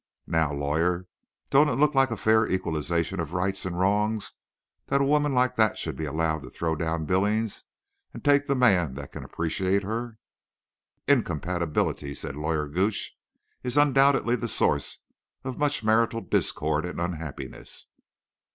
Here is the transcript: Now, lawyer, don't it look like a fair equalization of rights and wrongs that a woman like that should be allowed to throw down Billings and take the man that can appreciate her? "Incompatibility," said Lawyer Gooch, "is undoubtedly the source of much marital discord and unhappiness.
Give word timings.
Now, 0.25 0.51
lawyer, 0.51 1.05
don't 1.51 1.69
it 1.69 1.75
look 1.75 1.93
like 1.93 2.09
a 2.09 2.17
fair 2.17 2.47
equalization 2.51 3.19
of 3.19 3.33
rights 3.33 3.67
and 3.67 3.77
wrongs 3.79 4.31
that 4.87 4.99
a 4.99 5.03
woman 5.03 5.31
like 5.31 5.55
that 5.57 5.77
should 5.77 5.95
be 5.95 6.05
allowed 6.05 6.41
to 6.41 6.49
throw 6.49 6.75
down 6.75 7.05
Billings 7.05 7.65
and 8.11 8.25
take 8.25 8.47
the 8.47 8.55
man 8.55 8.95
that 8.95 9.11
can 9.11 9.23
appreciate 9.23 9.83
her? 9.83 10.17
"Incompatibility," 11.07 12.15
said 12.15 12.35
Lawyer 12.35 12.67
Gooch, 12.67 13.15
"is 13.61 13.77
undoubtedly 13.77 14.35
the 14.35 14.47
source 14.47 14.97
of 15.43 15.59
much 15.59 15.83
marital 15.83 16.21
discord 16.21 16.83
and 16.83 16.99
unhappiness. 16.99 17.85